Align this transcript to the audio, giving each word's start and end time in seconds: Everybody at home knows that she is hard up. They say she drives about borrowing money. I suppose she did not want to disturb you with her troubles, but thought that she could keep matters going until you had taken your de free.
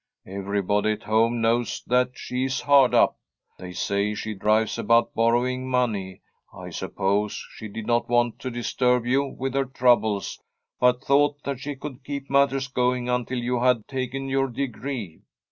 Everybody 0.25 0.93
at 0.93 1.03
home 1.03 1.41
knows 1.41 1.83
that 1.85 2.17
she 2.17 2.45
is 2.45 2.61
hard 2.61 2.95
up. 2.95 3.19
They 3.59 3.71
say 3.71 4.15
she 4.15 4.33
drives 4.33 4.79
about 4.79 5.13
borrowing 5.13 5.69
money. 5.69 6.21
I 6.51 6.71
suppose 6.71 7.33
she 7.53 7.67
did 7.67 7.85
not 7.85 8.09
want 8.09 8.39
to 8.39 8.49
disturb 8.49 9.05
you 9.05 9.23
with 9.25 9.53
her 9.53 9.65
troubles, 9.65 10.41
but 10.79 11.03
thought 11.03 11.43
that 11.43 11.59
she 11.59 11.75
could 11.75 12.03
keep 12.03 12.31
matters 12.31 12.67
going 12.67 13.09
until 13.09 13.37
you 13.37 13.59
had 13.59 13.87
taken 13.87 14.27
your 14.27 14.47
de 14.47 14.71
free. 14.71 15.21